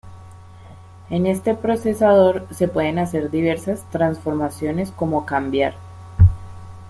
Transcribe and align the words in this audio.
En 1.11 1.27
este 1.27 1.53
procesador 1.53 2.47
se 2.49 2.67
pueden 2.67 2.97
hacer 2.97 3.29
diversas 3.29 3.87
transformaciones 3.91 4.89
como 4.89 5.27
cambiar 5.27 5.75